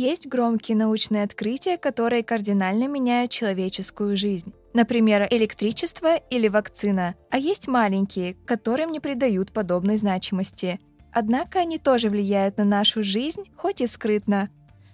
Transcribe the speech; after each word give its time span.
Есть 0.00 0.28
громкие 0.28 0.76
научные 0.76 1.24
открытия, 1.24 1.76
которые 1.76 2.22
кардинально 2.22 2.86
меняют 2.86 3.32
человеческую 3.32 4.16
жизнь. 4.16 4.54
Например, 4.72 5.26
электричество 5.28 6.14
или 6.14 6.46
вакцина. 6.46 7.16
А 7.32 7.38
есть 7.38 7.66
маленькие, 7.66 8.34
которым 8.46 8.92
не 8.92 9.00
придают 9.00 9.50
подобной 9.50 9.96
значимости. 9.96 10.78
Однако 11.12 11.58
они 11.58 11.80
тоже 11.80 12.10
влияют 12.10 12.58
на 12.58 12.64
нашу 12.64 13.02
жизнь, 13.02 13.42
хоть 13.56 13.80
и 13.80 13.88
скрытно. 13.88 14.50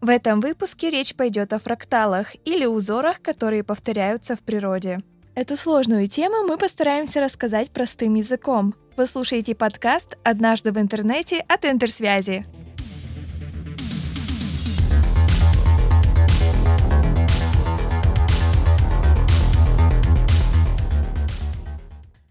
В 0.00 0.08
этом 0.08 0.40
выпуске 0.40 0.90
речь 0.90 1.14
пойдет 1.14 1.52
о 1.52 1.60
фракталах 1.60 2.34
или 2.44 2.66
узорах, 2.66 3.22
которые 3.22 3.62
повторяются 3.62 4.34
в 4.34 4.40
природе. 4.40 4.98
Эту 5.36 5.56
сложную 5.56 6.08
тему 6.08 6.42
мы 6.42 6.58
постараемся 6.58 7.20
рассказать 7.20 7.70
простым 7.70 8.14
языком. 8.14 8.74
Вы 8.96 9.06
слушаете 9.06 9.54
подкаст 9.54 10.18
«Однажды 10.24 10.72
в 10.72 10.78
интернете» 10.78 11.44
от 11.46 11.66
Интерсвязи. 11.66 12.44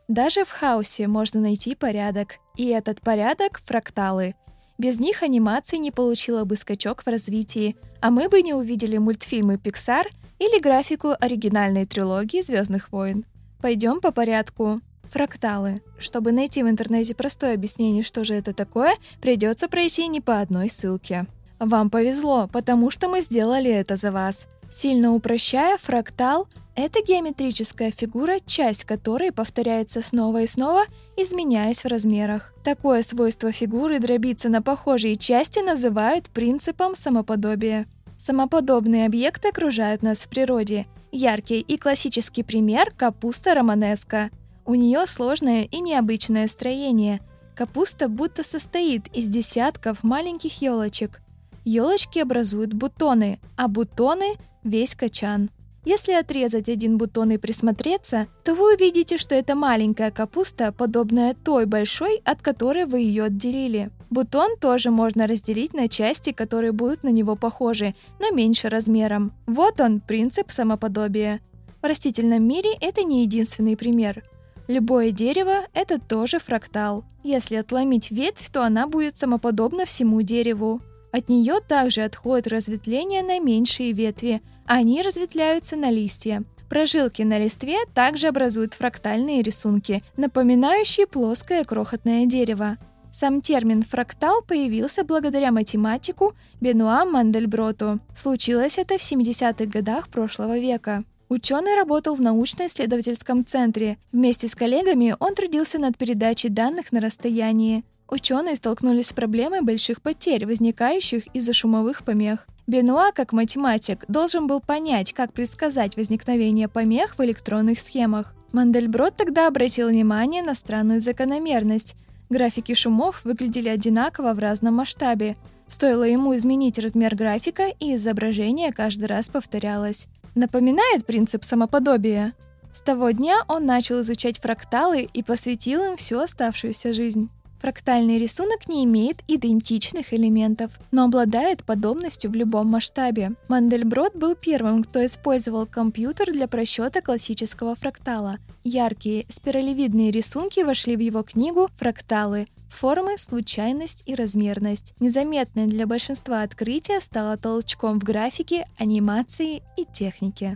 Даже 0.07 0.45
в 0.45 0.49
хаосе 0.49 1.07
можно 1.07 1.41
найти 1.41 1.75
порядок, 1.75 2.35
и 2.55 2.67
этот 2.67 3.01
порядок— 3.01 3.59
фракталы. 3.65 4.35
Без 4.77 4.99
них 4.99 5.21
анимация 5.21 5.79
не 5.79 5.91
получила 5.91 6.45
бы 6.45 6.55
скачок 6.55 7.03
в 7.03 7.07
развитии, 7.07 7.75
а 7.99 8.09
мы 8.09 8.29
бы 8.29 8.41
не 8.41 8.53
увидели 8.53 8.97
мультфильмы 8.97 9.55
Pixar 9.55 10.05
или 10.39 10.61
графику 10.61 11.13
оригинальной 11.19 11.85
трилогии 11.85 12.41
«Звездных 12.41 12.91
войн». 12.91 13.25
Пойдем 13.61 13.99
по 13.99 14.11
порядку. 14.11 14.79
Фракталы. 15.03 15.81
Чтобы 15.97 16.31
найти 16.31 16.63
в 16.63 16.69
интернете 16.69 17.15
простое 17.15 17.53
объяснение, 17.53 18.03
что 18.03 18.23
же 18.23 18.35
это 18.35 18.53
такое, 18.53 18.93
придется 19.21 19.67
пройти 19.67 20.07
не 20.07 20.21
по 20.21 20.39
одной 20.39 20.69
ссылке. 20.69 21.25
Вам 21.59 21.89
повезло, 21.89 22.47
потому 22.51 22.91
что 22.91 23.07
мы 23.07 23.21
сделали 23.21 23.71
это 23.71 23.95
за 23.95 24.11
вас. 24.11 24.47
Сильно 24.69 25.13
упрощая, 25.13 25.77
фрактал 25.77 26.47
это 26.77 27.01
геометрическая 27.01 27.89
фигура, 27.89 28.37
часть 28.45 28.83
которой 28.83 29.31
повторяется 29.31 30.03
снова 30.03 30.43
и 30.43 30.47
снова, 30.47 30.83
изменяясь 31.15 31.83
в 31.83 31.87
размерах. 31.87 32.53
Такое 32.63 33.01
свойство 33.01 33.51
фигуры 33.51 33.99
дробиться 33.99 34.47
на 34.47 34.61
похожие 34.61 35.15
части 35.15 35.57
называют 35.57 36.29
принципом 36.29 36.95
самоподобия. 36.95 37.87
Самоподобные 38.19 39.07
объекты 39.07 39.47
окружают 39.47 40.03
нас 40.03 40.19
в 40.19 40.29
природе. 40.29 40.85
Яркий 41.11 41.61
и 41.61 41.77
классический 41.77 42.43
пример– 42.43 42.93
капуста 42.97 43.55
романеска. 43.55 44.29
У 44.63 44.75
нее 44.75 45.07
сложное 45.07 45.63
и 45.63 45.79
необычное 45.79 46.47
строение. 46.47 47.21
Капуста 47.55 48.07
будто 48.07 48.43
состоит 48.43 49.07
из 49.15 49.29
десятков 49.29 50.03
маленьких 50.03 50.61
елочек. 50.61 51.21
Елочки 51.65 52.19
образуют 52.19 52.73
бутоны, 52.73 53.39
а 53.55 53.67
бутоны– 53.67 54.35
весь 54.69 54.95
качан. 54.95 55.49
Если 55.85 56.11
отрезать 56.11 56.67
один 56.67 56.97
бутон 56.97 57.31
и 57.31 57.37
присмотреться, 57.37 58.27
то 58.43 58.55
вы 58.55 58.75
увидите, 58.75 59.17
что 59.17 59.35
это 59.35 59.55
маленькая 59.55 60.11
капуста, 60.11 60.73
подобная 60.73 61.33
той 61.33 61.65
большой, 61.65 62.21
от 62.25 62.41
которой 62.41 62.85
вы 62.85 62.99
ее 62.99 63.23
отделили. 63.23 63.89
Бутон 64.09 64.57
тоже 64.57 64.91
можно 64.91 65.27
разделить 65.27 65.73
на 65.73 65.87
части, 65.87 66.33
которые 66.33 66.73
будут 66.73 67.03
на 67.03 67.09
него 67.09 67.37
похожи, 67.37 67.95
но 68.19 68.31
меньше 68.31 68.67
размером. 68.67 69.31
Вот 69.45 69.79
он, 69.79 70.01
принцип 70.01 70.51
самоподобия. 70.51 71.39
В 71.81 71.85
растительном 71.85 72.45
мире 72.45 72.71
это 72.81 73.03
не 73.03 73.23
единственный 73.23 73.77
пример. 73.77 74.23
Любое 74.67 75.11
дерево– 75.11 75.59
это 75.73 75.99
тоже 75.99 76.39
фрактал. 76.39 77.05
Если 77.23 77.55
отломить 77.55 78.11
ветвь, 78.11 78.49
то 78.49 78.63
она 78.63 78.87
будет 78.87 79.17
самоподобна 79.17 79.85
всему 79.85 80.21
дереву. 80.21 80.81
От 81.17 81.29
нее 81.29 81.55
также 81.67 82.03
отходит 82.03 82.47
разветвление 82.47 83.23
на 83.23 83.39
меньшие 83.39 83.91
ветви– 83.91 84.41
они 84.67 85.01
разветвляются 85.01 85.77
на 85.77 85.89
листья. 85.89 86.43
Прожилки 86.69 87.21
на 87.21 87.39
листве 87.39 87.77
также 87.95 88.27
образуют 88.27 88.73
фрактальные 88.73 89.41
рисунки, 89.41 90.03
напоминающие 90.17 91.07
плоское 91.07 91.63
крохотное 91.63 92.25
дерево. 92.25 92.77
Сам 93.13 93.39
термин 93.39 93.81
«фрактал» 93.81 94.41
появился 94.41 95.05
благодаря 95.05 95.53
математику 95.53 96.33
Бенуа 96.59 97.05
Мандельброту. 97.05 97.99
Случилось 98.13 98.77
это 98.77 98.97
в 98.97 99.01
70-х 99.01 99.65
годах 99.65 100.09
прошлого 100.09 100.59
века. 100.59 101.05
Ученый 101.29 101.75
работал 101.75 102.15
в 102.15 102.21
научно-исследовательском 102.21 103.45
центре. 103.45 103.97
Вместе 104.11 104.49
с 104.49 104.55
коллегами 104.55 105.15
он 105.17 105.33
трудился 105.33 105.79
над 105.79 105.97
передачей 105.97 106.49
данных 106.49 106.91
на 106.91 106.99
расстоянии. 106.99 107.85
Ученые 108.09 108.55
столкнулись 108.55 109.07
с 109.07 109.13
проблемой 109.13 109.61
больших 109.61 110.01
потерь, 110.01 110.45
возникающих 110.45 111.27
из-за 111.33 111.53
шумовых 111.53 112.03
помех. 112.03 112.47
Бенуа, 112.65 113.11
как 113.13 113.33
математик, 113.33 114.05
должен 114.07 114.47
был 114.47 114.61
понять, 114.61 115.13
как 115.13 115.33
предсказать 115.33 115.97
возникновение 115.97 116.67
помех 116.67 117.17
в 117.17 117.23
электронных 117.23 117.79
схемах. 117.79 118.33
Мандельброд 118.53 119.15
тогда 119.15 119.47
обратил 119.47 119.89
внимание 119.89 120.41
на 120.41 120.55
странную 120.55 121.01
закономерность. 121.01 121.95
Графики 122.29 122.73
шумов 122.73 123.23
выглядели 123.25 123.69
одинаково 123.69 124.33
в 124.33 124.39
разном 124.39 124.75
масштабе. 124.75 125.35
Стоило 125.67 126.03
ему 126.03 126.35
изменить 126.35 126.79
размер 126.79 127.15
графика, 127.15 127.67
и 127.79 127.95
изображение 127.95 128.71
каждый 128.71 129.05
раз 129.05 129.29
повторялось. 129.29 130.07
Напоминает 130.33 131.05
принцип 131.05 131.43
самоподобия? 131.43 132.33
С 132.71 132.81
того 132.81 133.11
дня 133.11 133.39
он 133.47 133.65
начал 133.65 134.01
изучать 134.01 134.39
фракталы 134.39 135.09
и 135.11 135.23
посвятил 135.23 135.83
им 135.83 135.97
всю 135.97 136.19
оставшуюся 136.19 136.93
жизнь. 136.93 137.29
Фрактальный 137.59 138.17
рисунок 138.19 138.67
не 138.67 138.83
имеет 138.85 139.23
идентичных 139.27 140.13
элементов, 140.13 140.79
но 140.91 141.05
обладает 141.05 141.63
подобностью 141.63 142.31
в 142.31 142.35
любом 142.35 142.67
масштабе. 142.67 143.31
Мандельброд 143.47 144.15
был 144.15 144.35
первым, 144.35 144.83
кто 144.83 145.05
использовал 145.05 145.65
компьютер 145.65 146.31
для 146.31 146.47
просчета 146.47 147.01
классического 147.01 147.75
фрактала. 147.75 148.37
Яркие 148.63 149.25
спиралевидные 149.29 150.11
рисунки 150.11 150.59
вошли 150.59 150.95
в 150.95 150.99
его 150.99 151.23
книгу 151.23 151.69
«Фракталы. 151.77 152.47
Формы, 152.69 153.17
случайность 153.17 154.03
и 154.05 154.13
размерность». 154.13 154.93
Незаметное 154.99 155.67
для 155.67 155.87
большинства 155.87 156.41
открытие 156.43 156.99
стало 156.99 157.37
толчком 157.37 157.99
в 157.99 158.03
графике, 158.03 158.67
анимации 158.77 159.63
и 159.77 159.85
технике. 159.85 160.55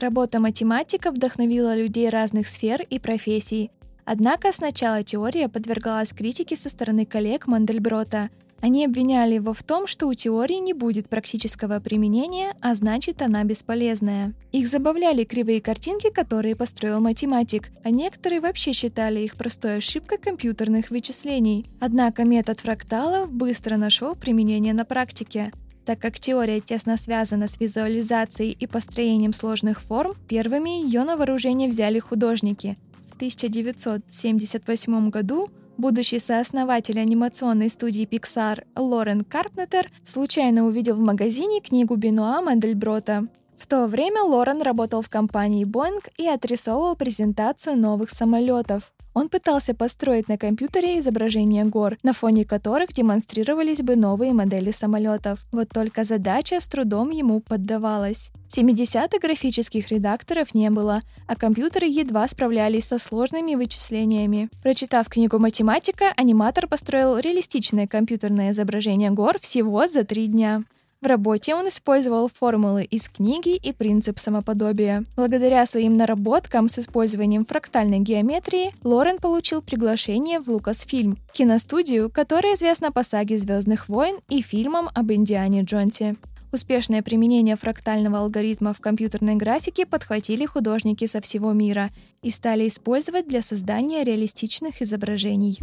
Работа 0.00 0.40
математиков 0.40 1.14
вдохновила 1.14 1.76
людей 1.76 2.08
разных 2.08 2.48
сфер 2.48 2.80
и 2.88 2.98
профессий. 2.98 3.70
Однако 4.12 4.50
сначала 4.50 5.04
теория 5.04 5.48
подвергалась 5.48 6.12
критике 6.12 6.56
со 6.56 6.68
стороны 6.68 7.06
коллег 7.06 7.46
Мандельброта. 7.46 8.28
Они 8.60 8.84
обвиняли 8.84 9.34
его 9.34 9.54
в 9.54 9.62
том, 9.62 9.86
что 9.86 10.08
у 10.08 10.14
теории 10.14 10.56
не 10.56 10.72
будет 10.72 11.08
практического 11.08 11.78
применения, 11.78 12.56
а 12.60 12.74
значит 12.74 13.22
она 13.22 13.44
бесполезная. 13.44 14.34
Их 14.50 14.66
забавляли 14.66 15.22
кривые 15.22 15.60
картинки, 15.60 16.10
которые 16.10 16.56
построил 16.56 16.98
математик, 16.98 17.70
а 17.84 17.90
некоторые 17.90 18.40
вообще 18.40 18.72
считали 18.72 19.20
их 19.20 19.36
простой 19.36 19.76
ошибкой 19.76 20.18
компьютерных 20.18 20.90
вычислений. 20.90 21.66
Однако 21.78 22.24
метод 22.24 22.58
фракталов 22.58 23.30
быстро 23.30 23.76
нашел 23.76 24.16
применение 24.16 24.74
на 24.74 24.84
практике. 24.84 25.52
Так 25.84 26.00
как 26.00 26.18
теория 26.18 26.58
тесно 26.58 26.96
связана 26.96 27.46
с 27.46 27.60
визуализацией 27.60 28.50
и 28.50 28.66
построением 28.66 29.32
сложных 29.32 29.80
форм, 29.80 30.14
первыми 30.28 30.82
ее 30.82 31.04
на 31.04 31.16
вооружение 31.16 31.68
взяли 31.68 32.00
художники– 32.00 32.76
1978 33.20 35.10
году 35.10 35.50
будущий 35.76 36.18
сооснователь 36.18 36.98
анимационной 36.98 37.68
студии 37.68 38.06
Pixar 38.06 38.64
Лорен 38.74 39.24
Карпнетер 39.24 39.90
случайно 40.06 40.64
увидел 40.64 40.96
в 40.96 41.00
магазине 41.00 41.60
книгу 41.60 41.96
Бенуа 41.96 42.40
Мандельброта. 42.40 43.26
В 43.58 43.66
то 43.66 43.88
время 43.88 44.22
Лорен 44.22 44.62
работал 44.62 45.02
в 45.02 45.10
компании 45.10 45.66
Boeing 45.66 46.02
и 46.16 46.26
отрисовывал 46.26 46.96
презентацию 46.96 47.76
новых 47.76 48.08
самолетов. 48.08 48.90
Он 49.20 49.28
пытался 49.28 49.74
построить 49.74 50.28
на 50.28 50.38
компьютере 50.38 50.98
изображения 50.98 51.66
гор, 51.66 51.98
на 52.02 52.14
фоне 52.14 52.46
которых 52.46 52.94
демонстрировались 52.94 53.82
бы 53.82 53.94
новые 53.94 54.32
модели 54.32 54.70
самолетов. 54.70 55.44
Вот 55.52 55.68
только 55.68 56.04
задача 56.04 56.58
с 56.58 56.66
трудом 56.66 57.10
ему 57.10 57.40
поддавалась. 57.40 58.32
70-х 58.48 59.18
графических 59.18 59.90
редакторов 59.90 60.54
не 60.54 60.70
было, 60.70 61.02
а 61.26 61.36
компьютеры 61.36 61.86
едва 61.86 62.26
справлялись 62.28 62.86
со 62.86 62.98
сложными 62.98 63.56
вычислениями. 63.56 64.48
Прочитав 64.62 65.10
книгу 65.10 65.38
математика, 65.38 66.14
аниматор 66.16 66.66
построил 66.66 67.18
реалистичное 67.18 67.86
компьютерное 67.86 68.52
изображение 68.52 69.10
гор 69.10 69.38
всего 69.38 69.86
за 69.86 70.04
три 70.04 70.28
дня. 70.28 70.64
В 71.00 71.06
работе 71.06 71.54
он 71.54 71.66
использовал 71.66 72.28
формулы 72.28 72.84
из 72.84 73.08
книги 73.08 73.56
и 73.56 73.72
принцип 73.72 74.18
самоподобия. 74.18 75.04
Благодаря 75.16 75.64
своим 75.64 75.96
наработкам 75.96 76.68
с 76.68 76.78
использованием 76.78 77.46
фрактальной 77.46 78.00
геометрии, 78.00 78.74
Лорен 78.84 79.18
получил 79.18 79.62
приглашение 79.62 80.40
в 80.40 80.48
Лукасфильм, 80.48 81.16
киностудию, 81.32 82.10
которая 82.10 82.54
известна 82.54 82.92
по 82.92 83.02
саге 83.02 83.38
«Звездных 83.38 83.88
войн» 83.88 84.18
и 84.28 84.42
фильмам 84.42 84.90
об 84.94 85.10
Индиане 85.10 85.62
Джонсе. 85.62 86.16
Успешное 86.52 87.00
применение 87.00 87.56
фрактального 87.56 88.18
алгоритма 88.18 88.74
в 88.74 88.80
компьютерной 88.80 89.36
графике 89.36 89.86
подхватили 89.86 90.44
художники 90.44 91.06
со 91.06 91.22
всего 91.22 91.52
мира 91.52 91.88
и 92.22 92.28
стали 92.28 92.68
использовать 92.68 93.26
для 93.26 93.40
создания 93.40 94.04
реалистичных 94.04 94.82
изображений. 94.82 95.58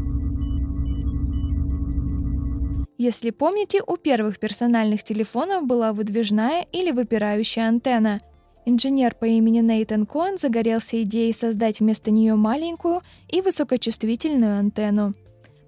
Если 2.97 3.29
помните, 3.29 3.81
у 3.85 3.95
первых 3.95 4.39
персональных 4.39 5.03
телефонов 5.03 5.65
была 5.65 5.93
выдвижная 5.93 6.65
или 6.71 6.91
выпирающая 6.91 7.67
антенна. 7.67 8.21
Инженер 8.65 9.13
по 9.13 9.25
имени 9.25 9.59
Нейтан 9.59 10.07
Коэн 10.07 10.39
загорелся 10.39 11.01
идеей 11.03 11.31
создать 11.31 11.79
вместо 11.79 12.09
нее 12.09 12.35
маленькую 12.35 13.01
и 13.29 13.41
высокочувствительную 13.41 14.57
антенну. 14.57 15.13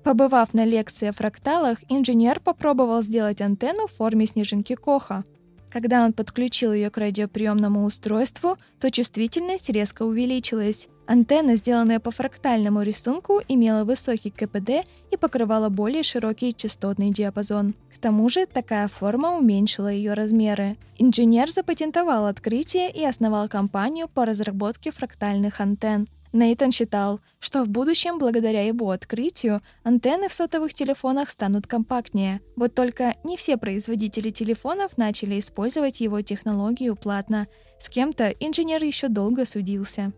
Побывав 0.04 0.56
на 0.56 0.66
лекции 0.66 1.10
о 1.10 1.14
фракталах, 1.14 1.78
инженер 1.88 2.40
попробовал 2.40 3.04
сделать 3.04 3.42
антенну 3.42 3.88
в 3.88 3.92
форме 3.92 4.26
снежинки 4.26 4.76
Коха. 4.76 5.24
Когда 5.72 6.04
он 6.04 6.14
подключил 6.14 6.74
ее 6.74 6.90
к 6.90 6.98
радиоприемному 6.98 7.84
устройству, 7.84 8.58
то 8.80 8.90
чувствительность 8.90 9.70
резко 9.70 10.04
увеличилась. 10.04 10.90
Антенна, 11.06 11.56
сделанная 11.56 12.00
по 12.00 12.12
фрактальному 12.12 12.82
рисунку, 12.82 13.42
имела 13.48 13.84
высокий 13.84 14.30
КПД 14.30 14.88
и 15.12 15.18
покрывала 15.18 15.70
более 15.70 16.04
широкий 16.04 16.56
частотный 16.56 17.12
диапазон. 17.12 17.74
К 17.94 17.98
тому 18.00 18.30
же 18.30 18.46
такая 18.46 18.88
форма 18.88 19.36
уменьшила 19.38 19.88
ее 19.88 20.14
размеры. 20.14 20.78
Инженер 20.98 21.50
запатентовал 21.50 22.28
открытие 22.28 22.92
и 22.92 23.04
основал 23.04 23.48
компанию 23.48 24.08
по 24.08 24.26
разработке 24.26 24.92
фрактальных 24.92 25.62
антенн. 25.62 26.08
Нейтан 26.32 26.72
считал, 26.72 27.22
что 27.40 27.64
в 27.64 27.70
будущем, 27.70 28.20
благодаря 28.20 28.64
его 28.64 28.92
открытию, 28.92 29.62
антенны 29.84 30.30
в 30.30 30.34
сотовых 30.34 30.74
телефонах 30.74 31.30
станут 31.30 31.66
компактнее. 31.66 32.42
Вот 32.56 32.76
только 32.76 33.16
не 33.24 33.36
все 33.36 33.58
производители 33.58 34.30
телефонов 34.30 34.98
начали 34.98 35.40
использовать 35.40 36.02
его 36.02 36.22
технологию 36.22 36.96
платно. 36.96 37.48
С 37.80 37.90
кем-то 37.90 38.30
инженер 38.30 38.84
еще 38.84 39.08
долго 39.08 39.46
судился. 39.46 40.14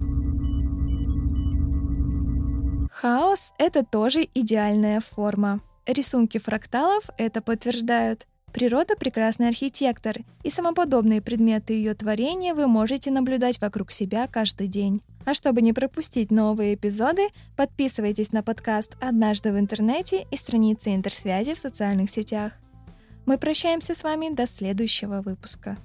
Хаос— 2.92 3.54
это 3.58 3.86
тоже 3.86 4.28
идеальная 4.34 5.02
форма. 5.02 5.62
Рисунки 5.86 6.38
фракталов 6.38 7.06
это 7.18 7.42
подтверждают. 7.42 8.28
Природа— 8.54 8.96
прекрасный 9.00 9.48
архитектор, 9.48 10.18
и 10.44 10.50
самоподобные 10.50 11.22
предметы 11.22 11.74
ее 11.74 11.94
творения 11.94 12.54
вы 12.54 12.68
можете 12.68 13.10
наблюдать 13.10 13.62
вокруг 13.62 13.92
себя 13.92 14.28
каждый 14.28 14.68
день. 14.68 15.02
А 15.26 15.34
чтобы 15.34 15.62
не 15.62 15.72
пропустить 15.72 16.32
новые 16.32 16.76
эпизоды, 16.76 17.28
подписывайтесь 17.56 18.34
на 18.34 18.44
подкаст 18.44 18.98
«Однажды 19.00 19.54
в 19.54 19.60
интернете» 19.60 20.28
и 20.32 20.36
страницы 20.36 20.94
интерсвязи 20.94 21.54
в 21.54 21.60
социальных 21.60 22.10
сетях. 22.10 22.54
Мы 23.26 23.38
прощаемся 23.38 23.96
с 23.96 24.04
вами 24.04 24.34
до 24.34 24.48
следующего 24.48 25.22
выпуска. 25.22 25.78